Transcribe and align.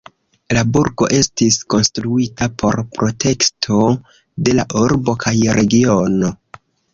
La 0.57 0.61
burgo 0.75 1.09
estis 1.17 1.57
konstruita 1.73 2.47
por 2.63 2.77
protekto 2.95 3.83
de 4.49 4.57
la 4.61 4.67
urbo 4.85 5.17
kaj 5.27 5.37
regiono. 5.61 6.33